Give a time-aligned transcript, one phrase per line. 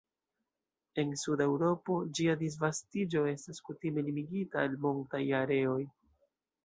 [1.01, 5.81] En suda Eŭropo, ĝia disvastiĝo estas kutime limigita al montaj areoj.